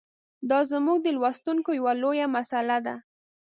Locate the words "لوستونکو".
1.17-1.69